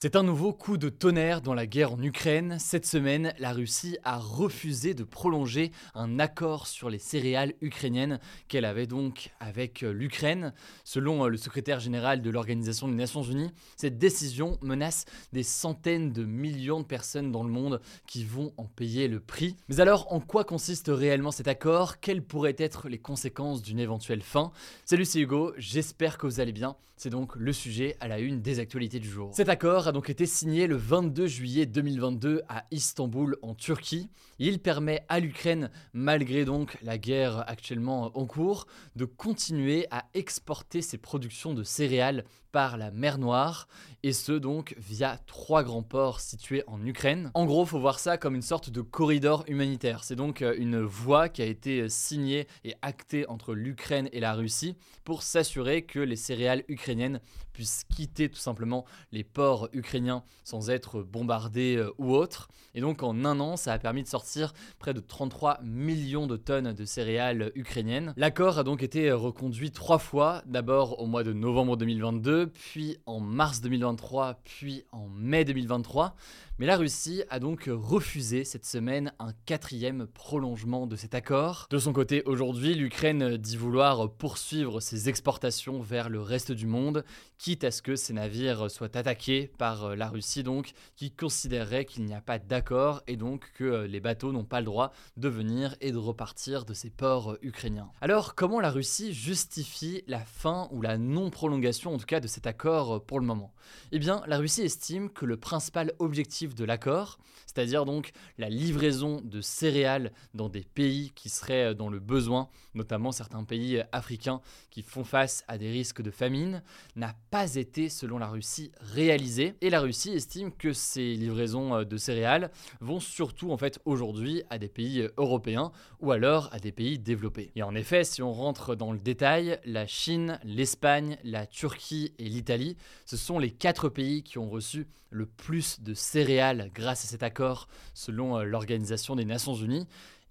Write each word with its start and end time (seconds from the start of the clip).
C'est 0.00 0.14
un 0.14 0.22
nouveau 0.22 0.52
coup 0.52 0.78
de 0.78 0.90
tonnerre 0.90 1.40
dans 1.40 1.54
la 1.54 1.66
guerre 1.66 1.94
en 1.94 2.00
Ukraine. 2.00 2.58
Cette 2.60 2.86
semaine, 2.86 3.34
la 3.40 3.52
Russie 3.52 3.98
a 4.04 4.16
refusé 4.16 4.94
de 4.94 5.02
prolonger 5.02 5.72
un 5.92 6.20
accord 6.20 6.68
sur 6.68 6.88
les 6.88 7.00
céréales 7.00 7.54
ukrainiennes 7.62 8.20
qu'elle 8.46 8.64
avait 8.64 8.86
donc 8.86 9.32
avec 9.40 9.82
euh, 9.82 9.90
l'Ukraine. 9.90 10.54
Selon 10.84 11.24
euh, 11.24 11.28
le 11.28 11.36
secrétaire 11.36 11.80
général 11.80 12.22
de 12.22 12.30
l'Organisation 12.30 12.86
des 12.86 12.94
Nations 12.94 13.24
Unies, 13.24 13.50
cette 13.76 13.98
décision 13.98 14.56
menace 14.62 15.04
des 15.32 15.42
centaines 15.42 16.12
de 16.12 16.22
millions 16.22 16.78
de 16.78 16.86
personnes 16.86 17.32
dans 17.32 17.42
le 17.42 17.50
monde 17.50 17.80
qui 18.06 18.22
vont 18.22 18.52
en 18.56 18.66
payer 18.66 19.08
le 19.08 19.18
prix. 19.18 19.56
Mais 19.68 19.80
alors, 19.80 20.12
en 20.12 20.20
quoi 20.20 20.44
consiste 20.44 20.92
réellement 20.94 21.32
cet 21.32 21.48
accord? 21.48 21.98
Quelles 21.98 22.22
pourraient 22.22 22.54
être 22.58 22.88
les 22.88 22.98
conséquences 22.98 23.62
d'une 23.62 23.80
éventuelle 23.80 24.22
fin? 24.22 24.52
Salut, 24.84 25.04
c'est 25.04 25.18
Hugo, 25.18 25.54
j'espère 25.56 26.18
que 26.18 26.28
vous 26.28 26.38
allez 26.38 26.52
bien. 26.52 26.76
C'est 26.98 27.10
donc 27.10 27.36
le 27.36 27.52
sujet 27.52 27.96
à 28.00 28.08
la 28.08 28.18
une 28.18 28.42
des 28.42 28.58
actualités 28.58 28.98
du 28.98 29.08
jour. 29.08 29.30
Cet 29.32 29.48
accord 29.48 29.87
a 29.88 29.92
donc 29.92 30.10
été 30.10 30.26
signé 30.26 30.66
le 30.66 30.76
22 30.76 31.26
juillet 31.26 31.64
2022 31.64 32.42
à 32.46 32.64
Istanbul 32.70 33.38
en 33.40 33.54
Turquie. 33.54 34.10
Il 34.38 34.58
permet 34.58 35.02
à 35.08 35.18
l'Ukraine, 35.18 35.70
malgré 35.94 36.44
donc 36.44 36.76
la 36.82 36.98
guerre 36.98 37.42
actuellement 37.48 38.10
en 38.14 38.26
cours, 38.26 38.66
de 38.96 39.06
continuer 39.06 39.86
à 39.90 40.04
exporter 40.12 40.82
ses 40.82 40.98
productions 40.98 41.54
de 41.54 41.62
céréales 41.62 42.24
par 42.52 42.76
la 42.76 42.90
mer 42.90 43.18
Noire, 43.18 43.68
et 44.02 44.12
ce 44.12 44.32
donc 44.32 44.74
via 44.78 45.18
trois 45.26 45.62
grands 45.62 45.82
ports 45.82 46.20
situés 46.20 46.62
en 46.66 46.84
Ukraine. 46.84 47.30
En 47.34 47.46
gros, 47.46 47.64
faut 47.66 47.80
voir 47.80 47.98
ça 47.98 48.16
comme 48.16 48.34
une 48.34 48.42
sorte 48.42 48.70
de 48.70 48.80
corridor 48.80 49.44
humanitaire. 49.48 50.04
C'est 50.04 50.16
donc 50.16 50.40
euh, 50.42 50.54
une 50.56 50.80
voie 50.80 51.28
qui 51.28 51.42
a 51.42 51.46
été 51.46 51.88
signée 51.88 52.46
et 52.64 52.74
actée 52.80 53.28
entre 53.28 53.54
l'Ukraine 53.54 54.08
et 54.12 54.20
la 54.20 54.34
Russie 54.34 54.76
pour 55.04 55.22
s'assurer 55.22 55.82
que 55.82 55.98
les 55.98 56.16
céréales 56.16 56.64
ukrainiennes 56.68 57.20
puissent 57.52 57.84
quitter 57.84 58.28
tout 58.28 58.38
simplement 58.38 58.84
les 59.12 59.24
ports 59.24 59.68
ukrainiens 59.78 60.22
sans 60.44 60.70
être 60.70 61.02
bombardés 61.02 61.76
euh, 61.76 61.92
ou 61.98 62.14
autres. 62.14 62.48
Et 62.74 62.80
donc 62.80 63.02
en 63.02 63.24
un 63.24 63.40
an, 63.40 63.56
ça 63.56 63.72
a 63.72 63.78
permis 63.78 64.02
de 64.02 64.08
sortir 64.08 64.52
près 64.78 64.94
de 64.94 65.00
33 65.00 65.60
millions 65.62 66.26
de 66.26 66.36
tonnes 66.36 66.72
de 66.72 66.84
céréales 66.84 67.50
ukrainiennes. 67.54 68.12
L'accord 68.16 68.58
a 68.58 68.64
donc 68.64 68.82
été 68.82 69.10
reconduit 69.10 69.70
trois 69.70 69.98
fois, 69.98 70.42
d'abord 70.46 71.00
au 71.00 71.06
mois 71.06 71.24
de 71.24 71.32
novembre 71.32 71.76
2022, 71.76 72.48
puis 72.48 72.98
en 73.06 73.20
mars 73.20 73.60
2023, 73.60 74.40
puis 74.44 74.84
en 74.92 75.08
mai 75.08 75.44
2023. 75.44 76.14
Mais 76.60 76.66
la 76.66 76.76
Russie 76.76 77.22
a 77.30 77.38
donc 77.38 77.70
refusé 77.72 78.42
cette 78.42 78.66
semaine 78.66 79.12
un 79.20 79.32
quatrième 79.46 80.08
prolongement 80.08 80.88
de 80.88 80.96
cet 80.96 81.14
accord. 81.14 81.68
De 81.70 81.78
son 81.78 81.92
côté, 81.92 82.24
aujourd'hui, 82.24 82.74
l'Ukraine 82.74 83.36
dit 83.36 83.56
vouloir 83.56 84.10
poursuivre 84.10 84.80
ses 84.80 85.08
exportations 85.08 85.80
vers 85.80 86.08
le 86.08 86.20
reste 86.20 86.50
du 86.50 86.66
monde, 86.66 87.04
quitte 87.38 87.62
à 87.62 87.70
ce 87.70 87.80
que 87.80 87.94
ces 87.94 88.12
navires 88.12 88.72
soient 88.72 88.96
attaqués 88.96 89.52
par 89.56 89.94
la 89.94 90.08
Russie, 90.08 90.42
donc, 90.42 90.72
qui 90.96 91.12
considérerait 91.12 91.84
qu'il 91.84 92.04
n'y 92.04 92.14
a 92.14 92.20
pas 92.20 92.40
d'accord 92.40 93.02
et 93.06 93.16
donc 93.16 93.52
que 93.54 93.84
les 93.84 94.00
bateaux 94.00 94.32
n'ont 94.32 94.44
pas 94.44 94.58
le 94.58 94.66
droit 94.66 94.92
de 95.16 95.28
venir 95.28 95.76
et 95.80 95.92
de 95.92 95.96
repartir 95.96 96.64
de 96.64 96.74
ces 96.74 96.90
ports 96.90 97.36
ukrainiens. 97.40 97.92
Alors, 98.00 98.34
comment 98.34 98.58
la 98.58 98.72
Russie 98.72 99.14
justifie 99.14 100.02
la 100.08 100.24
fin 100.24 100.66
ou 100.72 100.82
la 100.82 100.98
non-prolongation, 100.98 101.94
en 101.94 101.98
tout 101.98 102.06
cas, 102.06 102.18
de 102.18 102.26
cet 102.26 102.48
accord 102.48 103.04
pour 103.04 103.20
le 103.20 103.26
moment? 103.26 103.54
Eh 103.92 104.00
bien, 104.00 104.24
la 104.26 104.38
Russie 104.38 104.62
estime 104.62 105.08
que 105.08 105.24
le 105.24 105.36
principal 105.36 105.92
objectif 106.00 106.47
de 106.54 106.64
l'accord, 106.64 107.18
c'est-à-dire 107.46 107.84
donc 107.84 108.10
la 108.36 108.48
livraison 108.48 109.20
de 109.22 109.40
céréales 109.40 110.12
dans 110.34 110.48
des 110.48 110.62
pays 110.62 111.12
qui 111.14 111.28
seraient 111.28 111.74
dans 111.74 111.88
le 111.88 111.98
besoin, 111.98 112.48
notamment 112.74 113.12
certains 113.12 113.44
pays 113.44 113.82
africains 113.92 114.40
qui 114.70 114.82
font 114.82 115.04
face 115.04 115.44
à 115.48 115.58
des 115.58 115.70
risques 115.70 116.02
de 116.02 116.10
famine, 116.10 116.62
n'a 116.96 117.14
pas 117.30 117.54
été, 117.56 117.88
selon 117.88 118.18
la 118.18 118.28
Russie, 118.28 118.70
réalisé. 118.80 119.54
Et 119.60 119.70
la 119.70 119.80
Russie 119.80 120.12
estime 120.12 120.52
que 120.52 120.72
ces 120.72 121.14
livraisons 121.14 121.82
de 121.82 121.96
céréales 121.96 122.50
vont 122.80 123.00
surtout, 123.00 123.50
en 123.50 123.56
fait, 123.56 123.80
aujourd'hui 123.84 124.42
à 124.50 124.58
des 124.58 124.68
pays 124.68 125.08
européens 125.16 125.72
ou 126.00 126.12
alors 126.12 126.48
à 126.52 126.58
des 126.58 126.72
pays 126.72 126.98
développés. 126.98 127.50
Et 127.56 127.62
en 127.62 127.74
effet, 127.74 128.04
si 128.04 128.22
on 128.22 128.32
rentre 128.32 128.74
dans 128.74 128.92
le 128.92 128.98
détail, 128.98 129.58
la 129.64 129.86
Chine, 129.86 130.38
l'Espagne, 130.44 131.18
la 131.24 131.46
Turquie 131.46 132.12
et 132.18 132.28
l'Italie, 132.28 132.76
ce 133.04 133.16
sont 133.16 133.38
les 133.38 133.50
quatre 133.50 133.88
pays 133.88 134.22
qui 134.22 134.38
ont 134.38 134.50
reçu 134.50 134.86
le 135.10 135.26
plus 135.26 135.80
de 135.80 135.94
céréales 135.94 136.37
grâce 136.74 137.04
à 137.04 137.08
cet 137.08 137.22
accord 137.22 137.68
selon 137.94 138.40
l'Organisation 138.42 139.16
des 139.16 139.24
Nations 139.24 139.54
Unies. 139.54 139.86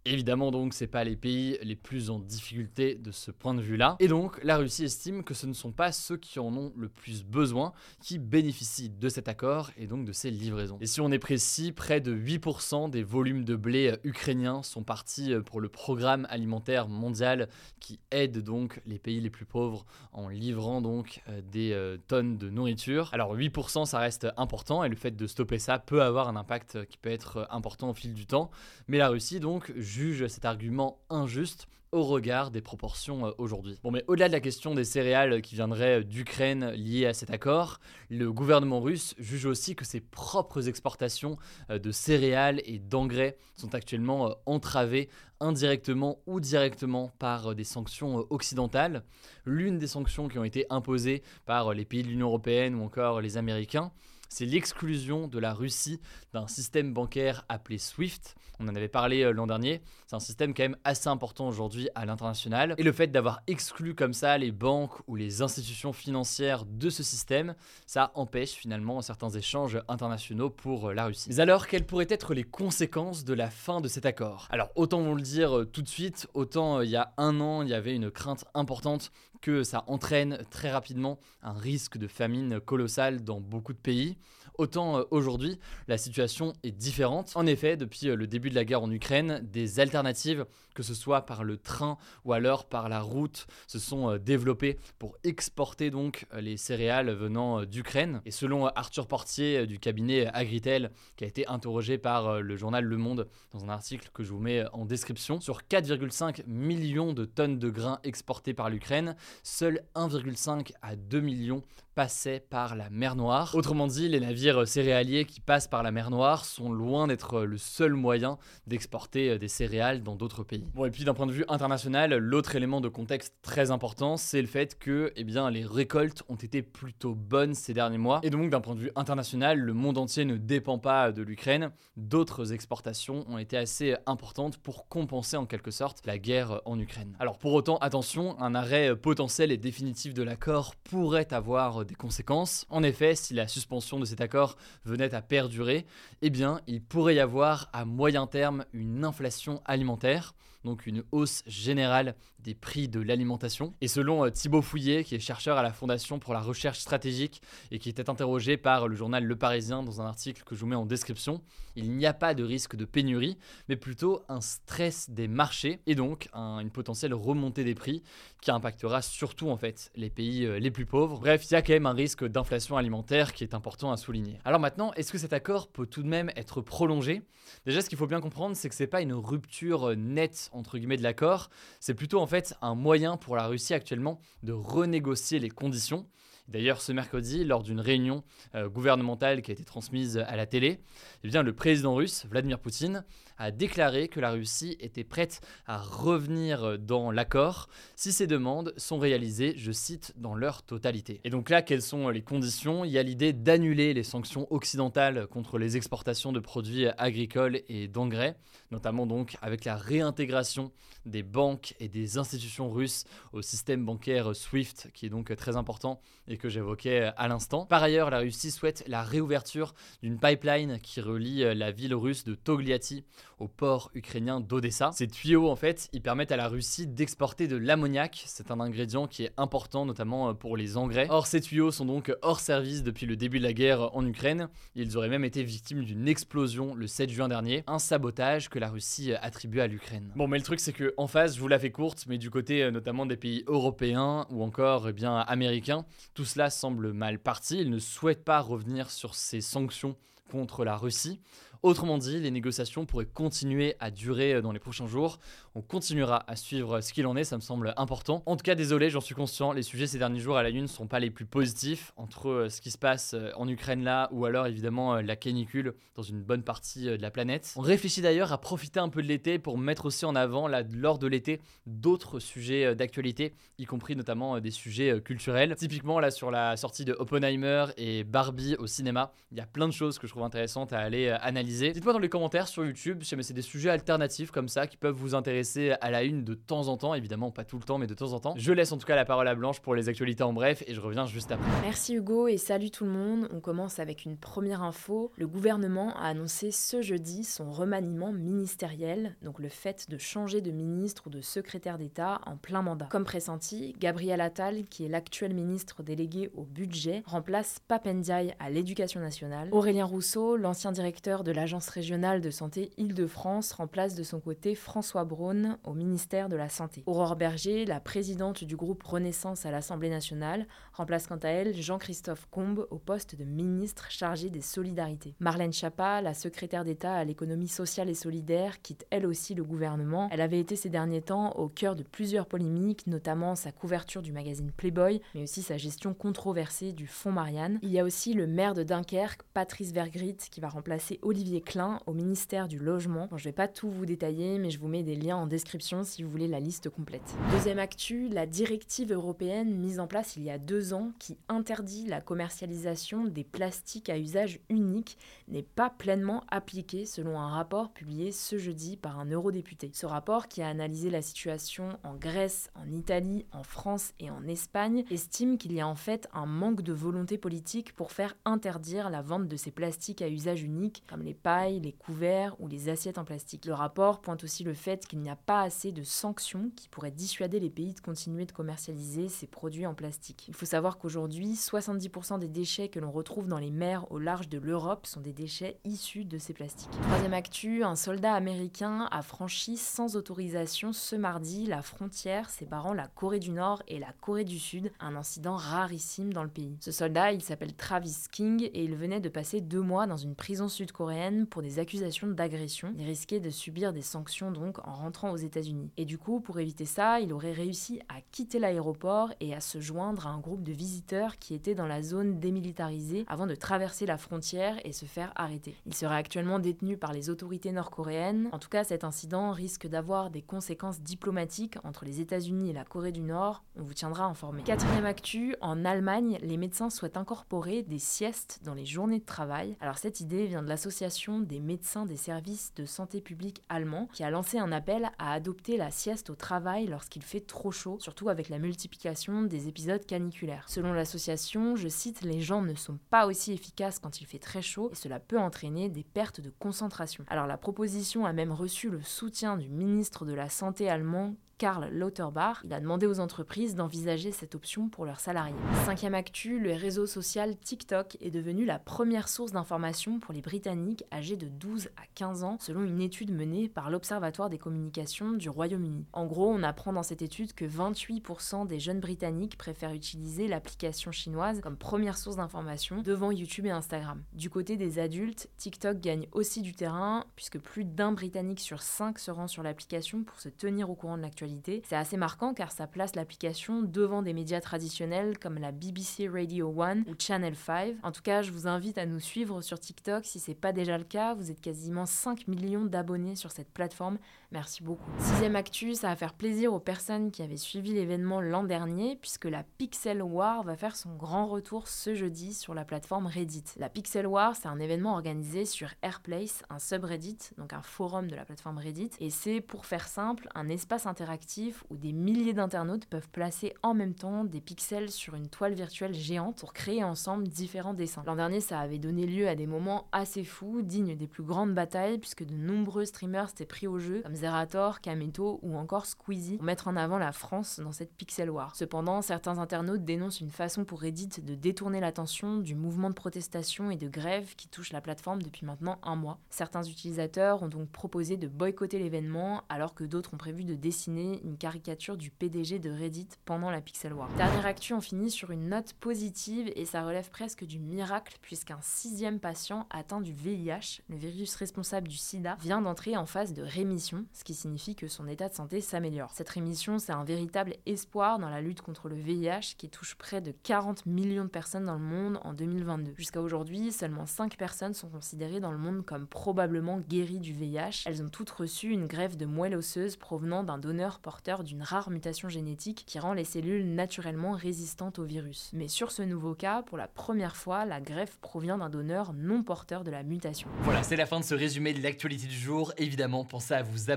Évidemment 0.09 0.51
donc 0.51 0.73
c'est 0.73 0.87
pas 0.87 1.03
les 1.03 1.17
pays 1.17 1.57
les 1.61 1.75
plus 1.75 2.09
en 2.09 2.19
difficulté 2.19 2.95
de 2.95 3.11
ce 3.11 3.29
point 3.29 3.53
de 3.53 3.61
vue-là. 3.61 3.97
Et 3.99 4.07
donc 4.07 4.41
la 4.41 4.55
Russie 4.57 4.85
estime 4.85 5.23
que 5.23 5.33
ce 5.33 5.45
ne 5.45 5.53
sont 5.53 5.73
pas 5.73 5.91
ceux 5.91 6.15
qui 6.15 6.39
en 6.39 6.55
ont 6.55 6.71
le 6.77 6.87
plus 6.87 7.25
besoin 7.25 7.73
qui 8.01 8.17
bénéficient 8.17 8.89
de 8.89 9.09
cet 9.09 9.27
accord 9.27 9.71
et 9.77 9.85
donc 9.85 10.05
de 10.05 10.13
ces 10.13 10.31
livraisons. 10.31 10.77
Et 10.79 10.85
si 10.85 11.01
on 11.01 11.11
est 11.11 11.19
précis, 11.19 11.73
près 11.73 11.99
de 11.99 12.15
8% 12.15 12.89
des 12.89 13.03
volumes 13.03 13.43
de 13.43 13.57
blé 13.57 13.97
ukrainiens 14.05 14.63
sont 14.63 14.83
partis 14.83 15.33
pour 15.45 15.59
le 15.59 15.67
programme 15.67 16.25
alimentaire 16.29 16.87
mondial 16.87 17.49
qui 17.81 17.99
aide 18.11 18.41
donc 18.43 18.81
les 18.85 18.99
pays 18.99 19.19
les 19.19 19.29
plus 19.29 19.45
pauvres 19.45 19.85
en 20.13 20.29
livrant 20.29 20.81
donc 20.81 21.21
des 21.51 21.97
tonnes 22.07 22.37
de 22.37 22.49
nourriture. 22.49 23.09
Alors 23.11 23.35
8% 23.35 23.85
ça 23.85 23.99
reste 23.99 24.27
important 24.37 24.85
et 24.85 24.89
le 24.89 24.95
fait 24.95 25.11
de 25.11 25.27
stopper 25.27 25.59
ça 25.59 25.79
peut 25.79 26.01
avoir 26.01 26.29
un 26.29 26.37
impact 26.37 26.85
qui 26.85 26.97
peut 26.97 27.11
être 27.11 27.45
important 27.49 27.89
au 27.89 27.93
fil 27.93 28.13
du 28.13 28.25
temps. 28.25 28.49
Mais 28.87 28.97
la 28.97 29.09
Russie 29.09 29.41
donc 29.41 29.73
juge 29.97 30.27
cet 30.27 30.45
argument 30.45 30.99
injuste 31.09 31.67
au 31.91 32.03
regard 32.03 32.51
des 32.51 32.61
proportions 32.61 33.33
aujourd'hui. 33.39 33.79
Bon 33.81 33.89
mais 33.89 34.03
au-delà 34.07 34.27
de 34.27 34.33
la 34.33 34.41
question 34.41 34.75
des 34.75 34.83
céréales 34.83 35.41
qui 35.41 35.55
viendraient 35.55 36.03
d'Ukraine 36.03 36.69
liées 36.71 37.07
à 37.07 37.15
cet 37.15 37.31
accord, 37.31 37.79
le 38.11 38.31
gouvernement 38.31 38.79
russe 38.79 39.15
juge 39.17 39.45
aussi 39.45 39.75
que 39.75 39.85
ses 39.85 39.99
propres 39.99 40.67
exportations 40.67 41.37
de 41.69 41.91
céréales 41.91 42.61
et 42.65 42.77
d'engrais 42.77 43.37
sont 43.55 43.73
actuellement 43.73 44.35
entravées 44.45 45.09
indirectement 45.39 46.19
ou 46.27 46.39
directement 46.39 47.11
par 47.17 47.55
des 47.55 47.63
sanctions 47.63 48.27
occidentales. 48.29 49.03
L'une 49.45 49.79
des 49.79 49.87
sanctions 49.87 50.27
qui 50.27 50.37
ont 50.37 50.43
été 50.43 50.67
imposées 50.69 51.23
par 51.45 51.73
les 51.73 51.85
pays 51.85 52.03
de 52.03 52.09
l'Union 52.09 52.27
européenne 52.27 52.75
ou 52.75 52.83
encore 52.83 53.19
les 53.19 53.37
Américains, 53.37 53.91
c'est 54.29 54.45
l'exclusion 54.45 55.27
de 55.27 55.39
la 55.39 55.53
Russie 55.53 55.99
d'un 56.33 56.47
système 56.47 56.93
bancaire 56.93 57.45
appelé 57.49 57.77
SWIFT. 57.77 58.35
On 58.59 58.67
en 58.67 58.75
avait 58.75 58.87
parlé 58.87 59.31
l'an 59.31 59.45
dernier. 59.47 59.81
C'est 60.07 60.15
un 60.15 60.19
système 60.19 60.53
quand 60.53 60.63
même 60.63 60.77
assez 60.83 61.09
important 61.09 61.47
aujourd'hui 61.47 61.89
à 61.93 62.05
l'international. 62.05 62.73
Et 62.77 62.83
le 62.83 62.91
fait 62.91 63.07
d'avoir 63.07 63.41
exclu 63.45 63.93
comme 63.93 64.13
ça 64.13 64.37
les 64.37 64.51
banques 64.51 64.95
ou 65.07 65.15
les 65.15 65.41
institutions 65.41 65.93
financières 65.93 66.65
de 66.65 66.89
ce 66.89 67.03
système, 67.03 67.55
ça 67.85 68.11
empêche 68.15 68.51
finalement 68.51 69.01
certains 69.01 69.29
échanges 69.29 69.79
internationaux 69.87 70.49
pour 70.49 70.91
la 70.91 71.05
Russie. 71.05 71.29
Mais 71.29 71.39
alors, 71.39 71.67
quelles 71.67 71.85
pourraient 71.85 72.07
être 72.09 72.33
les 72.33 72.43
conséquences 72.43 73.23
de 73.23 73.33
la 73.33 73.49
fin 73.49 73.79
de 73.79 73.87
cet 73.87 74.05
accord? 74.05 74.47
Alors, 74.49 74.69
autant 74.75 75.01
vous 75.01 75.15
le 75.15 75.21
dire 75.21 75.65
tout 75.71 75.81
de 75.81 75.89
suite, 75.89 76.27
autant 76.33 76.81
il 76.81 76.89
y 76.89 76.95
a 76.95 77.13
un 77.17 77.39
an, 77.39 77.61
il 77.61 77.69
y 77.69 77.73
avait 77.73 77.95
une 77.95 78.09
crainte 78.09 78.45
importante 78.53 79.11
que 79.41 79.63
ça 79.63 79.83
entraîne 79.87 80.39
très 80.49 80.71
rapidement 80.71 81.19
un 81.43 81.53
risque 81.53 81.97
de 81.97 82.07
famine 82.07 82.59
colossal 82.59 83.23
dans 83.23 83.39
beaucoup 83.39 83.73
de 83.73 83.77
pays. 83.77 84.17
Autant 84.57 85.03
aujourd'hui, 85.11 85.59
la 85.87 85.99
situation 85.99 86.53
est 86.63 86.71
différente. 86.71 87.33
En 87.35 87.45
effet, 87.45 87.77
depuis 87.77 88.07
le 88.07 88.25
début 88.25 88.49
de 88.49 88.55
la 88.55 88.65
guerre 88.65 88.81
en 88.81 88.89
Ukraine, 88.89 89.39
des 89.53 89.79
alternatives, 89.79 90.45
que 90.77 90.83
ce 90.83 90.93
soit 90.93 91.25
par 91.25 91.43
le 91.43 91.57
train 91.57 91.97
ou 92.23 92.33
alors 92.33 92.65
par 92.65 92.87
la 92.87 93.01
route, 93.01 93.47
se 93.65 93.79
sont 93.79 94.15
développées 94.17 94.77
pour 94.99 95.17
exporter 95.23 95.89
donc 95.89 96.27
les 96.39 96.55
céréales 96.55 97.09
venant 97.09 97.65
d'Ukraine. 97.65 98.21
Et 98.25 98.31
selon 98.31 98.67
Arthur 98.67 99.07
Portier 99.07 99.65
du 99.65 99.79
cabinet 99.79 100.27
Agritel, 100.27 100.91
qui 101.15 101.23
a 101.23 101.27
été 101.27 101.47
interrogé 101.47 101.97
par 101.97 102.41
le 102.41 102.55
journal 102.55 102.83
Le 102.83 102.97
Monde 102.97 103.27
dans 103.53 103.65
un 103.65 103.69
article 103.69 104.11
que 104.13 104.23
je 104.23 104.31
vous 104.31 104.39
mets 104.39 104.65
en 104.71 104.85
description, 104.85 105.41
sur 105.41 105.63
4,5 105.63 106.43
millions 106.45 107.11
de 107.11 107.25
tonnes 107.25 107.57
de 107.57 107.71
grains 107.71 107.99
exportés 108.03 108.53
par 108.53 108.69
l'Ukraine, 108.69 109.15
seuls 109.41 109.81
1,5 109.95 110.73
à 110.83 110.95
2 110.95 111.21
millions 111.21 111.63
passait 111.97 112.39
par 112.39 112.75
la 112.75 112.91
mer 112.91 113.15
Noire. 113.15 113.55
Autrement 113.55 113.87
dit, 113.87 114.07
les 114.07 114.19
navires 114.19 114.67
céréaliers 114.67 115.25
qui 115.25 115.41
passent 115.41 115.67
par 115.67 115.81
la 115.81 115.91
mer 115.91 116.11
Noire 116.11 116.45
sont 116.45 116.71
loin 116.71 117.07
d'être 117.07 117.41
le 117.41 117.57
seul 117.57 117.93
moyen 117.93 118.37
d'exporter 118.67 119.39
des 119.39 119.47
céréales 119.47 120.03
dans 120.03 120.15
d'autres 120.15 120.43
pays. 120.43 120.63
Bon, 120.75 120.85
et 120.85 120.91
puis 120.91 121.05
d'un 121.05 121.15
point 121.15 121.25
de 121.25 121.31
vue 121.31 121.43
international, 121.47 122.15
l'autre 122.15 122.55
élément 122.55 122.81
de 122.81 122.87
contexte 122.87 123.33
très 123.41 123.71
important, 123.71 124.15
c'est 124.15 124.41
le 124.41 124.47
fait 124.47 124.77
que 124.77 125.11
eh 125.15 125.23
bien, 125.23 125.49
les 125.49 125.65
récoltes 125.65 126.21
ont 126.29 126.35
été 126.35 126.61
plutôt 126.61 127.15
bonnes 127.15 127.55
ces 127.55 127.73
derniers 127.73 127.97
mois. 127.97 128.19
Et 128.21 128.29
donc 128.29 128.51
d'un 128.51 128.61
point 128.61 128.75
de 128.75 128.79
vue 128.79 128.91
international, 128.95 129.57
le 129.57 129.73
monde 129.73 129.97
entier 129.97 130.23
ne 130.23 130.37
dépend 130.37 130.77
pas 130.77 131.11
de 131.11 131.23
l'Ukraine. 131.23 131.71
D'autres 131.95 132.53
exportations 132.53 133.25
ont 133.27 133.39
été 133.39 133.57
assez 133.57 133.95
importantes 134.05 134.57
pour 134.59 134.87
compenser 134.87 135.35
en 135.35 135.47
quelque 135.47 135.71
sorte 135.71 136.05
la 136.05 136.19
guerre 136.19 136.61
en 136.65 136.77
Ukraine. 136.77 137.15
Alors 137.19 137.39
pour 137.39 137.53
autant, 137.53 137.77
attention, 137.77 138.39
un 138.39 138.53
arrêt 138.53 138.95
potentiel 138.95 139.51
et 139.51 139.57
définitif 139.57 140.13
de 140.13 140.21
l'accord 140.21 140.75
pourrait 140.75 141.33
avoir 141.33 141.86
conséquences. 141.95 142.65
En 142.69 142.83
effet, 142.83 143.15
si 143.15 143.33
la 143.33 143.47
suspension 143.47 143.99
de 143.99 144.05
cet 144.05 144.21
accord 144.21 144.57
venait 144.85 145.13
à 145.13 145.21
perdurer, 145.21 145.85
eh 146.21 146.29
bien, 146.29 146.61
il 146.67 146.81
pourrait 146.81 147.15
y 147.15 147.19
avoir 147.19 147.69
à 147.73 147.85
moyen 147.85 148.27
terme 148.27 148.65
une 148.73 149.05
inflation 149.05 149.61
alimentaire 149.65 150.33
donc 150.67 150.85
une 150.85 151.03
hausse 151.11 151.43
générale 151.47 152.15
des 152.39 152.53
prix 152.53 152.87
de 152.87 152.99
l'alimentation. 152.99 153.73
Et 153.81 153.87
selon 153.87 154.25
euh, 154.25 154.29
Thibaut 154.29 154.61
Fouillet, 154.61 155.03
qui 155.03 155.15
est 155.15 155.19
chercheur 155.19 155.57
à 155.57 155.63
la 155.63 155.73
Fondation 155.73 156.19
pour 156.19 156.33
la 156.33 156.41
recherche 156.41 156.79
stratégique 156.79 157.41
et 157.71 157.79
qui 157.79 157.89
était 157.89 158.09
interrogé 158.09 158.57
par 158.57 158.87
le 158.87 158.95
journal 158.95 159.23
Le 159.23 159.35
Parisien 159.35 159.81
dans 159.81 160.01
un 160.01 160.05
article 160.05 160.43
que 160.45 160.55
je 160.55 160.61
vous 160.61 160.67
mets 160.67 160.75
en 160.75 160.85
description, 160.85 161.41
il 161.75 161.91
n'y 161.91 162.05
a 162.05 162.13
pas 162.13 162.33
de 162.33 162.43
risque 162.43 162.75
de 162.75 162.85
pénurie, 162.85 163.37
mais 163.69 163.75
plutôt 163.75 164.21
un 164.29 164.41
stress 164.41 165.09
des 165.09 165.27
marchés 165.27 165.79
et 165.87 165.95
donc 165.95 166.29
une 166.33 166.71
potentielle 166.71 167.13
remontée 167.13 167.63
des 167.63 167.75
prix 167.75 168.03
qui 168.41 168.51
impactera 168.51 169.01
surtout 169.01 169.49
en 169.49 169.57
fait 169.57 169.91
les 169.95 170.09
pays 170.09 170.45
euh, 170.45 170.59
les 170.59 170.71
plus 170.71 170.85
pauvres. 170.85 171.19
Bref, 171.19 171.45
il 171.49 171.53
y 171.53 171.55
a 171.55 171.61
quand 171.61 171.73
même 171.73 171.85
un 171.85 171.93
risque 171.93 172.25
d'inflation 172.25 172.77
alimentaire 172.77 173.33
qui 173.33 173.43
est 173.43 173.53
important 173.53 173.91
à 173.91 173.97
souligner. 173.97 174.39
Alors 174.45 174.59
maintenant, 174.59 174.93
est-ce 174.93 175.11
que 175.11 175.17
cet 175.17 175.33
accord 175.33 175.67
peut 175.67 175.85
tout 175.85 176.03
de 176.03 176.07
même 176.07 176.31
être 176.35 176.61
prolongé? 176.61 177.21
Déjà, 177.65 177.81
ce 177.81 177.89
qu'il 177.89 177.97
faut 177.97 178.07
bien 178.07 178.21
comprendre, 178.21 178.55
c'est 178.55 178.69
que 178.69 178.75
c'est 178.75 178.87
pas 178.87 179.01
une 179.01 179.13
rupture 179.13 179.89
euh, 179.89 179.95
nette 179.95 180.49
entre 180.57 180.77
guillemets 180.77 180.97
de 180.97 181.03
l'accord, 181.03 181.49
c'est 181.79 181.93
plutôt 181.93 182.19
en 182.19 182.27
fait 182.27 182.55
un 182.61 182.75
moyen 182.75 183.17
pour 183.17 183.35
la 183.35 183.47
Russie 183.47 183.73
actuellement 183.73 184.19
de 184.43 184.53
renégocier 184.53 185.39
les 185.39 185.49
conditions. 185.49 186.05
D'ailleurs, 186.47 186.81
ce 186.81 186.91
mercredi, 186.91 187.43
lors 187.43 187.63
d'une 187.63 187.79
réunion 187.79 188.23
euh, 188.55 188.69
gouvernementale 188.69 189.41
qui 189.41 189.51
a 189.51 189.53
été 189.53 189.63
transmise 189.63 190.17
à 190.17 190.35
la 190.35 190.45
télé, 190.45 190.79
eh 191.23 191.27
le 191.29 191.53
président 191.53 191.93
russe, 191.95 192.25
Vladimir 192.29 192.59
Poutine, 192.59 193.03
a 193.37 193.51
déclaré 193.51 194.07
que 194.07 194.19
la 194.19 194.31
Russie 194.31 194.77
était 194.79 195.03
prête 195.03 195.41
à 195.65 195.77
revenir 195.77 196.79
dans 196.79 197.11
l'accord 197.11 197.69
si 197.95 198.11
ces 198.11 198.27
demandes 198.27 198.73
sont 198.77 198.97
réalisées, 198.97 199.53
je 199.57 199.71
cite, 199.71 200.13
dans 200.17 200.35
leur 200.35 200.63
totalité. 200.63 201.21
Et 201.23 201.29
donc 201.29 201.49
là, 201.49 201.61
quelles 201.61 201.81
sont 201.81 202.09
les 202.09 202.21
conditions? 202.21 202.83
Il 202.83 202.91
y 202.91 202.97
a 202.97 203.03
l'idée 203.03 203.33
d'annuler 203.33 203.93
les 203.93 204.03
sanctions 204.03 204.47
occidentales 204.51 205.27
contre 205.27 205.57
les 205.57 205.77
exportations 205.77 206.31
de 206.31 206.39
produits 206.39 206.87
agricoles 206.97 207.61
et 207.67 207.87
d'engrais, 207.87 208.37
notamment 208.71 209.05
donc 209.05 209.37
avec 209.41 209.65
la 209.65 209.75
réintégration 209.75 210.71
des 211.09 211.23
banques 211.23 211.75
et 211.79 211.87
des 211.87 212.17
institutions 212.17 212.71
russes 212.71 213.05
au 213.33 213.41
système 213.41 213.85
bancaire 213.85 214.35
SWIFT, 214.35 214.91
qui 214.93 215.05
est 215.05 215.09
donc 215.09 215.35
très 215.35 215.55
important 215.55 215.99
et 216.27 216.37
que 216.37 216.49
j'évoquais 216.49 217.11
à 217.15 217.27
l'instant. 217.27 217.65
Par 217.65 217.83
ailleurs, 217.83 218.09
la 218.09 218.19
Russie 218.19 218.51
souhaite 218.51 218.83
la 218.87 219.03
réouverture 219.03 219.73
d'une 220.01 220.19
pipeline 220.19 220.79
qui 220.79 221.01
relie 221.01 221.55
la 221.55 221.71
ville 221.71 221.95
russe 221.95 222.23
de 222.23 222.35
Togliatti 222.35 223.03
au 223.39 223.47
port 223.47 223.91
ukrainien 223.93 224.41
d'Odessa. 224.41 224.91
Ces 224.93 225.07
tuyaux, 225.07 225.49
en 225.49 225.55
fait, 225.55 225.89
ils 225.93 226.01
permettent 226.01 226.31
à 226.31 226.37
la 226.37 226.47
Russie 226.47 226.87
d'exporter 226.87 227.47
de 227.47 227.55
l'ammoniac. 227.55 228.23
C'est 228.25 228.51
un 228.51 228.59
ingrédient 228.59 229.07
qui 229.07 229.23
est 229.23 229.31
important, 229.37 229.85
notamment 229.85 230.29
euh, 230.29 230.33
pour 230.33 230.57
les 230.57 230.77
engrais. 230.77 231.07
Or, 231.09 231.27
ces 231.27 231.41
tuyaux 231.41 231.71
sont 231.71 231.85
donc 231.85 232.11
hors 232.21 232.39
service 232.39 232.83
depuis 232.83 233.05
le 233.05 233.15
début 233.15 233.39
de 233.39 233.43
la 233.43 233.53
guerre 233.53 233.95
en 233.95 234.05
Ukraine. 234.05 234.49
Ils 234.75 234.97
auraient 234.97 235.09
même 235.09 235.23
été 235.23 235.43
victimes 235.43 235.83
d'une 235.83 236.07
explosion 236.07 236.73
le 236.73 236.87
7 236.87 237.09
juin 237.09 237.27
dernier, 237.27 237.63
un 237.67 237.79
sabotage 237.79 238.49
que 238.49 238.59
la 238.59 238.69
Russie 238.69 239.13
attribue 239.13 239.59
à 239.59 239.67
l'Ukraine. 239.67 240.11
Bon, 240.15 240.27
mais 240.27 240.37
le 240.37 240.43
truc, 240.43 240.59
c'est 240.59 240.73
que 240.73 240.93
en 240.97 241.05
face, 241.05 241.35
je 241.35 241.39
vous 241.39 241.47
la 241.47 241.59
fais 241.59 241.71
courte, 241.71 242.05
mais 242.07 242.17
du 242.17 242.31
côté 242.31 242.63
euh, 242.63 242.71
notamment 242.71 243.05
des 243.05 243.17
pays 243.17 243.43
européens 243.47 244.25
ou 244.31 244.43
encore 244.43 244.89
eh 244.89 244.93
bien 244.93 245.17
américains, 245.19 245.85
tout 246.15 246.25
cela 246.25 246.49
semble 246.49 246.91
mal 246.91 247.19
parti. 247.19 247.59
Ils 247.59 247.69
ne 247.69 247.79
souhaitent 247.79 248.25
pas 248.25 248.39
revenir 248.39 248.89
sur 248.89 249.13
ces 249.13 249.41
sanctions 249.41 249.95
contre 250.31 250.65
la 250.65 250.75
Russie. 250.75 251.21
Autrement 251.63 251.97
dit, 251.97 252.19
les 252.19 252.31
négociations 252.31 252.85
pourraient 252.85 253.05
continuer 253.05 253.75
à 253.79 253.89
durer 253.89 254.35
euh, 254.35 254.41
dans 254.41 254.51
les 254.51 254.59
prochains 254.59 254.87
jours. 254.87 255.19
On 255.55 255.61
continuera 255.61 256.23
à 256.29 256.35
suivre 256.35 256.81
ce 256.81 256.93
qu'il 256.93 257.07
en 257.07 257.15
est, 257.15 257.23
ça 257.23 257.35
me 257.35 257.41
semble 257.41 257.73
important. 257.77 258.21
En 258.25 258.35
tout 258.35 258.43
cas, 258.43 258.55
désolé, 258.55 258.89
j'en 258.89 259.01
suis 259.01 259.15
conscient, 259.15 259.53
les 259.53 259.63
sujets 259.63 259.87
ces 259.87 259.97
derniers 259.97 260.19
jours 260.19 260.37
à 260.37 260.43
la 260.43 260.51
Lune 260.51 260.63
ne 260.63 260.67
sont 260.67 260.87
pas 260.87 260.99
les 260.99 261.09
plus 261.09 261.25
positifs 261.25 261.93
entre 261.97 262.29
euh, 262.29 262.49
ce 262.49 262.61
qui 262.61 262.69
se 262.69 262.77
passe 262.77 263.15
euh, 263.15 263.31
en 263.35 263.47
Ukraine 263.47 263.83
là 263.83 264.09
ou 264.11 264.25
alors 264.25 264.47
évidemment 264.47 264.95
la 264.95 265.15
canicule 265.15 265.73
dans 265.95 266.03
une 266.03 266.21
bonne 266.21 266.43
partie 266.43 266.85
de 266.85 267.01
la 267.01 267.11
planète. 267.11 267.53
On 267.55 267.61
réfléchit 267.61 268.01
d'ailleurs 268.01 268.31
à 268.31 268.39
profiter 268.39 268.79
un 268.79 268.89
peu 268.89 269.01
de 269.01 269.07
l'été 269.07 269.39
pour 269.39 269.57
mettre 269.57 269.85
aussi 269.85 270.05
en 270.05 270.15
avant 270.15 270.47
là, 270.47 270.63
lors 270.71 270.99
de 270.99 271.07
l'été 271.07 271.41
d'autres 271.65 272.19
sujets 272.19 272.75
d'actualité, 272.75 273.33
y 273.57 273.65
compris 273.65 273.95
notamment 273.95 274.39
des 274.39 274.51
sujets 274.51 275.01
culturels. 275.01 275.55
Typiquement 275.55 275.99
là 275.99 276.11
sur 276.11 276.31
la 276.31 276.55
sortie 276.57 276.85
de 276.85 276.93
Oppenheimer 276.93 277.65
et 277.77 278.03
Barbie 278.03 278.55
au 278.59 278.67
cinéma, 278.67 279.11
il 279.31 279.37
y 279.37 279.41
a 279.41 279.45
plein 279.45 279.67
de 279.67 279.73
choses 279.73 279.97
que 279.97 280.07
je 280.07 280.11
trouve 280.11 280.23
intéressantes 280.23 280.73
à 280.73 280.79
aller 280.79 281.09
analyser 281.09 281.46
Dites-moi 281.47 281.93
dans 281.93 281.99
les 281.99 282.09
commentaires 282.09 282.47
sur 282.47 282.65
YouTube 282.65 283.03
si 283.03 283.15
c'est 283.21 283.33
des 283.33 283.41
sujets 283.41 283.69
alternatifs 283.69 284.31
comme 284.31 284.49
ça 284.49 284.67
qui 284.67 284.75
peuvent 284.75 284.95
vous 284.95 285.15
intéresser 285.15 285.75
à 285.79 285.91
la 285.91 286.03
une 286.03 286.25
de 286.25 286.33
temps 286.33 286.67
en 286.67 286.75
temps, 286.75 286.93
évidemment 286.93 287.31
pas 287.31 287.45
tout 287.45 287.57
le 287.57 287.63
temps 287.63 287.77
mais 287.77 287.87
de 287.87 287.93
temps 287.93 288.11
en 288.11 288.19
temps. 288.19 288.33
Je 288.35 288.51
laisse 288.51 288.71
en 288.73 288.77
tout 288.77 288.85
cas 288.85 288.97
la 288.97 289.05
parole 289.05 289.27
à 289.29 289.35
Blanche 289.35 289.61
pour 289.61 289.73
les 289.73 289.87
actualités 289.87 290.23
en 290.23 290.33
bref 290.33 290.61
et 290.67 290.73
je 290.73 290.81
reviens 290.81 291.05
juste 291.05 291.31
après. 291.31 291.47
Merci 291.61 291.95
Hugo 291.95 292.27
et 292.27 292.37
salut 292.37 292.69
tout 292.69 292.83
le 292.83 292.91
monde. 292.91 293.29
On 293.31 293.39
commence 293.39 293.79
avec 293.79 294.03
une 294.03 294.17
première 294.17 294.61
info. 294.61 295.11
Le 295.17 295.25
gouvernement 295.27 295.95
a 295.95 296.09
annoncé 296.09 296.51
ce 296.51 296.81
jeudi 296.81 297.23
son 297.23 297.49
remaniement 297.49 298.11
ministériel, 298.11 299.15
donc 299.21 299.39
le 299.39 299.49
fait 299.49 299.89
de 299.89 299.97
changer 299.97 300.41
de 300.41 300.51
ministre 300.51 301.03
ou 301.07 301.09
de 301.09 301.21
secrétaire 301.21 301.77
d'État 301.77 302.19
en 302.25 302.35
plein 302.35 302.61
mandat. 302.61 302.87
Comme 302.89 303.05
pressenti, 303.05 303.73
Gabriel 303.79 304.19
Attal, 304.19 304.65
qui 304.65 304.85
est 304.85 304.89
l'actuel 304.89 305.33
ministre 305.33 305.81
délégué 305.81 306.29
au 306.35 306.43
budget, 306.43 307.03
remplace 307.05 307.59
Papendiaï 307.67 308.35
à 308.39 308.49
l'éducation 308.49 308.99
nationale. 308.99 309.47
Aurélien 309.51 309.85
Rousseau, 309.85 310.35
l'ancien 310.35 310.73
directeur 310.73 311.23
de 311.23 311.36
l'Agence 311.37 311.69
régionale 311.69 312.19
de 312.19 312.31
santé 312.31 312.71
Île-de-France 312.77 313.51
remplace 313.51 313.93
de 313.93 314.01
son 314.01 314.19
côté 314.19 314.55
François 314.55 315.05
Braun 315.05 315.59
au 315.63 315.75
ministère 315.75 316.29
de 316.29 316.35
la 316.35 316.49
Santé. 316.49 316.81
Aurore 316.87 317.15
Berger, 317.15 317.63
la 317.65 317.79
présidente 317.79 318.43
du 318.43 318.55
groupe 318.55 318.81
Renaissance 318.81 319.45
à 319.45 319.51
l'Assemblée 319.51 319.91
nationale, 319.91 320.47
remplace 320.73 321.05
quant 321.05 321.17
à 321.17 321.27
elle 321.27 321.55
Jean-Christophe 321.55 322.27
Combe 322.31 322.65
au 322.71 322.79
poste 322.79 323.15
de 323.15 323.23
ministre 323.23 323.91
chargé 323.91 324.31
des 324.31 324.41
solidarités. 324.41 325.13
Marlène 325.19 325.53
Schiappa, 325.53 326.01
la 326.01 326.15
secrétaire 326.15 326.65
d'État 326.65 326.95
à 326.95 327.03
l'économie 327.03 327.47
sociale 327.47 327.89
et 327.89 327.93
solidaire, 327.93 328.59
quitte 328.63 328.87
elle 328.89 329.05
aussi 329.05 329.35
le 329.35 329.43
gouvernement. 329.43 330.09
Elle 330.11 330.21
avait 330.21 330.39
été 330.39 330.55
ces 330.55 330.69
derniers 330.69 331.03
temps 331.03 331.33
au 331.33 331.49
cœur 331.49 331.75
de 331.75 331.83
plusieurs 331.83 332.25
polémiques, 332.25 332.87
notamment 332.87 333.35
sa 333.35 333.51
couverture 333.51 334.01
du 334.01 334.11
magazine 334.11 334.51
Playboy, 334.51 335.01
mais 335.13 335.21
aussi 335.21 335.43
sa 335.43 335.57
gestion 335.57 335.93
controversée 335.93 336.73
du 336.73 336.87
fonds 336.87 337.11
Marianne. 337.11 337.59
Il 337.61 337.69
y 337.69 337.77
a 337.77 337.83
aussi 337.83 338.15
le 338.15 338.25
maire 338.25 338.55
de 338.55 338.63
Dunkerque, 338.63 339.21
Patrice 339.35 339.71
Vergrit, 339.71 340.17
qui 340.31 340.41
va 340.41 340.49
remplacer 340.49 340.97
Olivier 341.03 341.26
Klein 341.45 341.79
au 341.85 341.93
ministère 341.93 342.47
du 342.47 342.57
Logement. 342.57 343.07
je 343.11 343.15
ne 343.15 343.29
vais 343.29 343.31
pas 343.31 343.47
tout 343.47 343.69
vous 343.69 343.85
détailler, 343.85 344.39
mais 344.39 344.49
je 344.49 344.59
vous 344.59 344.67
mets 344.67 344.83
des 344.83 344.95
liens 344.95 345.17
en 345.17 345.27
description 345.27 345.83
si 345.83 346.01
vous 346.01 346.09
voulez 346.09 346.27
la 346.27 346.39
liste 346.39 346.69
complète. 346.69 347.15
Deuxième 347.31 347.59
actu, 347.59 348.07
la 348.07 348.25
directive 348.25 348.91
européenne 348.91 349.53
mise 349.53 349.79
en 349.79 349.87
place 349.87 350.15
il 350.15 350.23
y 350.23 350.29
a 350.29 350.37
deux 350.37 350.73
ans 350.73 350.91
qui 350.99 351.17
interdit 351.27 351.85
la 351.85 352.01
commercialisation 352.01 353.05
des 353.05 353.23
plastiques 353.23 353.89
à 353.89 353.97
usage 353.97 354.39
unique 354.49 354.97
n'est 355.27 355.43
pas 355.43 355.69
pleinement 355.69 356.23
appliquée 356.29 356.85
selon 356.85 357.19
un 357.19 357.29
rapport 357.29 357.71
publié 357.71 358.11
ce 358.11 358.37
jeudi 358.37 358.77
par 358.77 358.99
un 358.99 359.05
eurodéputé. 359.05 359.71
Ce 359.73 359.85
rapport, 359.85 360.27
qui 360.27 360.41
a 360.41 360.47
analysé 360.47 360.89
la 360.89 361.01
situation 361.01 361.77
en 361.83 361.95
Grèce, 361.95 362.49
en 362.55 362.71
Italie, 362.71 363.25
en 363.31 363.43
France 363.43 363.93
et 363.99 364.09
en 364.09 364.25
Espagne, 364.27 364.85
estime 364.89 365.37
qu'il 365.37 365.53
y 365.53 365.61
a 365.61 365.67
en 365.67 365.75
fait 365.75 366.07
un 366.13 366.25
manque 366.25 366.61
de 366.61 366.73
volonté 366.73 367.17
politique 367.17 367.73
pour 367.75 367.91
faire 367.91 368.15
interdire 368.25 368.89
la 368.89 369.01
vente 369.01 369.27
de 369.27 369.35
ces 369.35 369.51
plastiques 369.51 370.01
à 370.01 370.09
usage 370.09 370.43
unique, 370.43 370.83
comme 370.87 371.01
les 371.01 371.13
pailles, 371.17 371.59
les 371.59 371.73
couverts 371.73 372.35
ou 372.39 372.47
les 372.47 372.69
assiettes 372.69 372.97
en 372.97 373.03
plastique. 373.03 373.45
Le 373.45 373.53
rapport 373.53 373.99
pointe 373.99 374.23
aussi 374.23 374.43
le 374.43 374.53
fait 374.53 374.85
qu'il 374.87 374.99
n'y 374.99 375.09
a 375.09 375.15
pas 375.15 375.41
assez 375.41 375.71
de 375.71 375.83
sanctions 375.83 376.51
qui 376.55 376.69
pourraient 376.69 376.91
dissuader 376.91 377.39
les 377.39 377.49
pays 377.49 377.73
de 377.73 377.79
continuer 377.79 378.25
de 378.25 378.31
commercialiser 378.31 379.09
ces 379.09 379.27
produits 379.27 379.65
en 379.65 379.73
plastique. 379.73 380.25
Il 380.27 380.33
faut 380.33 380.45
savoir 380.45 380.77
qu'aujourd'hui, 380.77 381.33
70% 381.33 382.19
des 382.19 382.27
déchets 382.27 382.69
que 382.69 382.79
l'on 382.79 382.91
retrouve 382.91 383.27
dans 383.27 383.39
les 383.39 383.51
mers 383.51 383.91
au 383.91 383.99
large 383.99 384.29
de 384.29 384.37
l'Europe 384.37 384.85
sont 384.85 385.01
des 385.01 385.13
déchets 385.13 385.59
issus 385.65 386.05
de 386.05 386.17
ces 386.17 386.33
plastiques. 386.33 386.71
Troisième 386.83 387.13
actu, 387.13 387.63
un 387.63 387.75
soldat 387.75 388.13
américain 388.13 388.87
a 388.91 389.01
franchi 389.01 389.57
sans 389.57 389.95
autorisation 389.95 390.73
ce 390.73 390.95
mardi 390.95 391.45
la 391.45 391.61
frontière 391.61 392.29
séparant 392.29 392.73
la 392.73 392.87
Corée 392.87 393.19
du 393.19 393.31
Nord 393.31 393.63
et 393.67 393.79
la 393.79 393.93
Corée 394.01 394.23
du 394.23 394.39
Sud, 394.39 394.71
un 394.79 394.95
incident 394.95 395.35
rarissime 395.35 396.13
dans 396.13 396.23
le 396.23 396.29
pays. 396.29 396.57
Ce 396.61 396.71
soldat, 396.71 397.11
il 397.11 397.21
s'appelle 397.21 397.53
Travis 397.53 398.05
King 398.11 398.49
et 398.53 398.63
il 398.63 398.75
venait 398.75 398.99
de 398.99 399.09
passer 399.09 399.41
deux 399.41 399.61
mois 399.61 399.87
dans 399.87 399.97
une 399.97 400.15
prison 400.15 400.47
sud-coréenne 400.47 401.06
Pour 401.29 401.41
des 401.41 401.59
accusations 401.59 402.07
d'agression. 402.07 402.73
Il 402.77 402.85
risquait 402.85 403.21
de 403.21 403.29
subir 403.29 403.71
des 403.71 403.81
sanctions 403.81 404.29
donc 404.29 404.59
en 404.67 404.73
rentrant 404.73 405.11
aux 405.11 405.17
États-Unis. 405.17 405.71
Et 405.77 405.85
du 405.85 405.97
coup, 405.97 406.19
pour 406.19 406.37
éviter 406.39 406.65
ça, 406.65 406.99
il 406.99 407.13
aurait 407.13 407.31
réussi 407.31 407.79
à 407.87 408.01
quitter 408.11 408.39
l'aéroport 408.39 409.13
et 409.21 409.33
à 409.33 409.39
se 409.39 409.61
joindre 409.61 410.05
à 410.05 410.09
un 410.09 410.19
groupe 410.19 410.43
de 410.43 410.51
visiteurs 410.51 411.17
qui 411.17 411.33
étaient 411.33 411.55
dans 411.55 411.65
la 411.65 411.81
zone 411.81 412.19
démilitarisée 412.19 413.05
avant 413.07 413.25
de 413.25 413.35
traverser 413.35 413.85
la 413.85 413.97
frontière 413.97 414.57
et 414.65 414.73
se 414.73 414.83
faire 414.83 415.13
arrêter. 415.15 415.55
Il 415.65 415.73
serait 415.73 415.95
actuellement 415.95 416.39
détenu 416.39 416.75
par 416.75 416.91
les 416.91 417.09
autorités 417.09 417.53
nord-coréennes. 417.53 418.27
En 418.33 418.39
tout 418.39 418.49
cas, 418.49 418.65
cet 418.65 418.83
incident 418.83 419.31
risque 419.31 419.67
d'avoir 419.67 420.09
des 420.09 420.21
conséquences 420.21 420.81
diplomatiques 420.81 421.55
entre 421.63 421.85
les 421.85 422.01
États-Unis 422.01 422.49
et 422.49 422.53
la 422.53 422.65
Corée 422.65 422.91
du 422.91 423.01
Nord. 423.01 423.43
On 423.55 423.63
vous 423.63 423.73
tiendra 423.73 424.03
informé. 424.03 424.43
Quatrième 424.43 424.85
actu, 424.85 425.35
en 425.39 425.63
Allemagne, 425.63 426.17
les 426.21 426.37
médecins 426.37 426.69
souhaitent 426.69 426.97
incorporer 426.97 427.63
des 427.63 427.79
siestes 427.79 428.41
dans 428.43 428.53
les 428.53 428.65
journées 428.65 428.99
de 428.99 429.05
travail. 429.05 429.55
Alors 429.61 429.77
cette 429.77 430.01
idée 430.01 430.27
vient 430.27 430.43
de 430.43 430.49
l'association 430.49 430.96
des 431.07 431.39
médecins 431.39 431.85
des 431.85 431.95
services 431.95 432.53
de 432.55 432.65
santé 432.65 433.01
publique 433.01 433.43
allemands 433.49 433.87
qui 433.93 434.03
a 434.03 434.09
lancé 434.09 434.39
un 434.39 434.51
appel 434.51 434.89
à 434.97 435.13
adopter 435.13 435.55
la 435.55 435.69
sieste 435.69 436.09
au 436.09 436.15
travail 436.15 436.65
lorsqu'il 436.65 437.03
fait 437.03 437.19
trop 437.19 437.51
chaud, 437.51 437.77
surtout 437.79 438.09
avec 438.09 438.29
la 438.29 438.39
multiplication 438.39 439.21
des 439.21 439.47
épisodes 439.47 439.85
caniculaires. 439.85 440.49
Selon 440.49 440.73
l'association, 440.73 441.55
je 441.55 441.67
cite, 441.67 442.01
les 442.01 442.21
gens 442.21 442.41
ne 442.41 442.55
sont 442.55 442.79
pas 442.89 443.05
aussi 443.05 443.31
efficaces 443.31 443.79
quand 443.79 444.01
il 444.01 444.05
fait 444.05 444.17
très 444.17 444.41
chaud 444.41 444.69
et 444.71 444.75
cela 444.75 444.99
peut 444.99 445.19
entraîner 445.19 445.69
des 445.69 445.83
pertes 445.83 446.19
de 446.19 446.31
concentration. 446.39 447.05
Alors 447.07 447.27
la 447.27 447.37
proposition 447.37 448.05
a 448.05 448.13
même 448.13 448.31
reçu 448.31 448.69
le 448.69 448.81
soutien 448.81 449.37
du 449.37 449.49
ministre 449.49 450.03
de 450.05 450.13
la 450.13 450.29
Santé 450.29 450.67
allemand 450.67 451.15
Karl 451.37 451.69
Lauterbach, 451.71 452.37
il 452.45 452.53
a 452.53 452.59
demandé 452.59 452.87
aux 452.87 452.99
entreprises 452.99 453.53
d'envisager 453.53 454.11
cette 454.11 454.33
option 454.33 454.69
pour 454.69 454.85
leurs 454.85 454.99
salariés. 454.99 455.35
Cinquième 455.65 455.93
actu, 455.93 456.39
le 456.39 456.53
réseau 456.53 456.87
social 456.87 457.37
TikTok 457.37 457.95
est 458.01 458.09
devenu 458.09 458.43
la 458.43 458.57
première 458.57 459.07
source 459.07 459.33
d'information 459.33 459.99
pour 459.99 460.15
les 460.15 460.21
Britanniques 460.21 460.83
âgés 460.91 461.15
de 461.15 461.27
12 461.27 461.67
à 461.77 461.85
15 461.93 462.23
ans, 462.23 462.37
selon 462.39 462.63
une 462.63 462.81
étude 462.81 463.13
menée 463.13 463.49
par 463.49 463.69
l'Observatoire 463.69 464.31
des 464.31 464.39
communications 464.39 465.11
du 465.11 465.29
Royaume-Uni. 465.29 465.85
En 465.93 466.07
gros, 466.07 466.27
on 466.27 466.41
apprend 466.41 466.73
dans 466.73 466.81
cette 466.81 467.03
étude 467.03 467.33
que 467.33 467.45
28% 467.45 468.47
des 468.47 468.59
jeunes 468.59 468.79
Britanniques 468.79 469.37
préfèrent 469.37 469.73
utiliser 469.73 470.27
l'application 470.27 470.91
chinoise 470.91 471.41
comme 471.41 471.55
première 471.55 471.99
source 471.99 472.15
d'information 472.15 472.81
devant 472.81 473.11
YouTube 473.11 473.45
et 473.45 473.51
Instagram. 473.51 474.01
Du 474.13 474.31
côté 474.31 474.57
des 474.57 474.79
adultes, 474.79 475.29
TikTok 475.37 475.81
gagne 475.81 476.07
aussi 476.13 476.41
du 476.41 476.55
terrain, 476.55 477.05
puisque 477.15 477.37
plus 477.37 477.63
d'un 477.63 477.91
Britannique 477.91 478.39
sur 478.39 478.63
5 478.63 478.97
se 478.97 479.11
rend 479.11 479.27
sur 479.27 479.43
l'application 479.43 480.03
pour 480.03 480.19
se 480.19 480.29
tenir 480.29 480.71
au 480.71 480.75
courant 480.75 480.97
de 480.97 481.03
l'actualité 481.03 481.26
c'est 481.63 481.75
assez 481.75 481.97
marquant 481.97 482.33
car 482.33 482.51
ça 482.51 482.67
place 482.67 482.95
l'application 482.95 483.61
devant 483.61 484.01
des 484.01 484.13
médias 484.13 484.41
traditionnels 484.41 485.17
comme 485.17 485.37
la 485.37 485.51
BBC 485.51 486.07
Radio 486.07 486.61
1 486.61 486.81
ou 486.81 486.95
Channel 486.97 487.35
5. 487.35 487.75
En 487.83 487.91
tout 487.91 488.01
cas, 488.01 488.21
je 488.21 488.31
vous 488.31 488.47
invite 488.47 488.77
à 488.77 488.85
nous 488.85 488.99
suivre 488.99 489.41
sur 489.41 489.59
TikTok 489.59 490.05
si 490.05 490.19
c'est 490.19 490.35
pas 490.35 490.53
déjà 490.53 490.77
le 490.77 490.83
cas. 490.83 491.13
Vous 491.13 491.31
êtes 491.31 491.41
quasiment 491.41 491.85
5 491.85 492.27
millions 492.27 492.65
d'abonnés 492.65 493.15
sur 493.15 493.31
cette 493.31 493.51
plateforme. 493.51 493.97
Merci 494.33 494.61
beaucoup. 494.61 494.91
Sixième 494.99 495.37
actu, 495.37 495.73
ça 495.73 495.87
va 495.87 495.95
faire 495.95 496.13
plaisir 496.13 496.53
aux 496.53 496.59
personnes 496.59 497.11
qui 497.11 497.23
avaient 497.23 497.37
suivi 497.37 497.73
l'événement 497.73 498.19
l'an 498.19 498.43
dernier 498.43 498.97
puisque 498.97 499.23
la 499.23 499.43
Pixel 499.43 500.03
War 500.03 500.43
va 500.43 500.57
faire 500.57 500.75
son 500.75 500.97
grand 500.97 501.27
retour 501.27 501.69
ce 501.69 501.95
jeudi 501.95 502.33
sur 502.33 502.53
la 502.53 502.65
plateforme 502.65 503.07
Reddit. 503.07 503.45
La 503.55 503.69
Pixel 503.69 504.05
War, 504.05 504.35
c'est 504.35 504.49
un 504.49 504.59
événement 504.59 504.95
organisé 504.95 505.45
sur 505.45 505.69
Airplace, 505.81 506.43
un 506.49 506.59
subreddit, 506.59 507.17
donc 507.37 507.53
un 507.53 507.61
forum 507.61 508.11
de 508.11 508.17
la 508.17 508.25
plateforme 508.25 508.57
Reddit, 508.57 508.89
et 508.99 509.11
c'est 509.11 509.39
pour 509.39 509.65
faire 509.65 509.87
simple 509.87 510.27
un 510.35 510.49
espace 510.49 510.87
interactif 510.87 511.63
où 511.69 511.77
des 511.77 511.93
milliers 511.93 512.33
d'internautes 512.33 512.85
peuvent 512.87 513.09
placer 513.09 513.53
en 513.63 513.73
même 513.73 513.95
temps 513.95 514.25
des 514.25 514.41
pixels 514.41 514.91
sur 514.91 515.15
une 515.15 515.29
toile 515.29 515.53
virtuelle 515.53 515.93
géante 515.93 516.39
pour 516.39 516.51
créer 516.51 516.83
ensemble 516.83 517.29
différents 517.29 517.73
dessins. 517.73 518.03
L'an 518.05 518.17
dernier, 518.17 518.41
ça 518.41 518.59
avait 518.59 518.77
donné 518.77 519.05
lieu 519.05 519.29
à 519.29 519.35
des 519.35 519.47
moments 519.47 519.87
assez 519.93 520.25
fous, 520.25 520.61
dignes 520.61 520.97
des 520.97 521.07
plus 521.07 521.23
grandes 521.23 521.53
batailles, 521.53 521.97
puisque 521.97 522.25
de 522.25 522.35
nombreux 522.35 522.83
streamers 522.83 523.29
s'étaient 523.29 523.45
pris 523.45 523.67
au 523.67 523.79
jeu, 523.79 524.01
Zerator, 524.17 524.81
Kameto 524.81 525.39
ou 525.41 525.57
encore 525.57 525.85
Squeezie, 525.85 526.37
pour 526.37 526.45
mettre 526.45 526.67
en 526.67 526.75
avant 526.75 526.97
la 526.97 527.11
France 527.11 527.59
dans 527.59 527.71
cette 527.71 527.93
pixel 527.93 528.29
war. 528.29 528.55
Cependant, 528.55 529.01
certains 529.01 529.37
internautes 529.37 529.85
dénoncent 529.85 530.21
une 530.21 530.31
façon 530.31 530.65
pour 530.65 530.81
Reddit 530.81 531.21
de 531.21 531.35
détourner 531.35 531.79
l'attention 531.79 532.37
du 532.37 532.55
mouvement 532.55 532.89
de 532.89 532.95
protestation 532.95 533.71
et 533.71 533.77
de 533.77 533.87
grève 533.87 534.35
qui 534.35 534.47
touche 534.47 534.71
la 534.71 534.81
plateforme 534.81 535.21
depuis 535.21 535.45
maintenant 535.45 535.79
un 535.83 535.95
mois. 535.95 536.19
Certains 536.29 536.63
utilisateurs 536.63 537.43
ont 537.43 537.47
donc 537.47 537.69
proposé 537.69 538.17
de 538.17 538.27
boycotter 538.27 538.79
l'événement, 538.79 539.43
alors 539.49 539.73
que 539.73 539.83
d'autres 539.83 540.13
ont 540.13 540.17
prévu 540.17 540.43
de 540.43 540.55
dessiner 540.55 541.21
une 541.23 541.37
caricature 541.37 541.97
du 541.97 542.11
PDG 542.11 542.59
de 542.59 542.69
Reddit 542.69 543.09
pendant 543.25 543.51
la 543.51 543.61
Pixel 543.61 543.93
War. 543.93 544.09
Dernière 544.17 544.45
actu, 544.45 544.73
on 544.73 544.81
finit 544.81 545.11
sur 545.11 545.31
une 545.31 545.49
note 545.49 545.73
positive 545.73 546.51
et 546.55 546.65
ça 546.65 546.83
relève 546.83 547.09
presque 547.09 547.45
du 547.45 547.59
miracle 547.59 548.17
puisqu'un 548.21 548.59
sixième 548.61 549.19
patient 549.19 549.67
atteint 549.69 550.01
du 550.01 550.13
VIH, 550.13 550.81
le 550.89 550.97
virus 550.97 551.35
responsable 551.35 551.87
du 551.87 551.97
sida, 551.97 552.37
vient 552.41 552.61
d'entrer 552.61 552.97
en 552.97 553.05
phase 553.05 553.33
de 553.33 553.43
rémission, 553.43 554.05
ce 554.13 554.23
qui 554.23 554.33
signifie 554.33 554.75
que 554.75 554.87
son 554.87 555.07
état 555.07 555.29
de 555.29 555.33
santé 555.33 555.61
s'améliore. 555.61 556.11
Cette 556.13 556.29
rémission, 556.29 556.79
c'est 556.79 556.91
un 556.91 557.03
véritable 557.03 557.55
espoir 557.65 558.19
dans 558.19 558.29
la 558.29 558.41
lutte 558.41 558.61
contre 558.61 558.89
le 558.89 558.95
VIH 558.95 559.55
qui 559.57 559.69
touche 559.69 559.95
près 559.95 560.21
de 560.21 560.31
40 560.31 560.85
millions 560.85 561.25
de 561.25 561.29
personnes 561.29 561.65
dans 561.65 561.75
le 561.75 561.79
monde 561.83 562.19
en 562.23 562.33
2022. 562.33 562.93
Jusqu'à 562.97 563.21
aujourd'hui, 563.21 563.71
seulement 563.71 564.05
5 564.05 564.37
personnes 564.37 564.73
sont 564.73 564.89
considérées 564.89 565.39
dans 565.39 565.51
le 565.51 565.57
monde 565.57 565.85
comme 565.85 566.07
probablement 566.07 566.79
guéries 566.79 567.19
du 567.19 567.33
VIH. 567.33 567.83
Elles 567.85 568.01
ont 568.01 568.09
toutes 568.09 568.29
reçu 568.29 568.69
une 568.69 568.87
greffe 568.87 569.17
de 569.17 569.25
moelle 569.25 569.55
osseuse 569.55 569.97
provenant 569.97 570.43
d'un 570.43 570.57
donneur 570.57 570.99
porteur 570.99 571.43
d'une 571.43 571.61
rare 571.61 571.89
mutation 571.89 572.29
génétique 572.29 572.83
qui 572.87 572.99
rend 572.99 573.13
les 573.13 573.25
cellules 573.25 573.75
naturellement 573.75 574.31
résistantes 574.31 574.99
au 574.99 575.03
virus. 575.03 575.51
Mais 575.53 575.67
sur 575.67 575.91
ce 575.91 576.01
nouveau 576.01 576.33
cas, 576.33 576.63
pour 576.63 576.77
la 576.77 576.87
première 576.87 577.35
fois, 577.35 577.65
la 577.65 577.81
greffe 577.81 578.17
provient 578.21 578.57
d'un 578.57 578.69
donneur 578.69 579.13
non 579.13 579.43
porteur 579.43 579.83
de 579.83 579.91
la 579.91 580.03
mutation. 580.03 580.49
Voilà, 580.63 580.83
c'est 580.83 580.95
la 580.95 581.05
fin 581.05 581.19
de 581.19 581.25
ce 581.25 581.35
résumé 581.35 581.73
de 581.73 581.83
l'actualité 581.83 582.27
du 582.27 582.37
jour. 582.37 582.73
Évidemment, 582.77 583.25
pensez 583.25 583.53
à 583.53 583.63
vous 583.63 583.91
abonner 583.91 583.96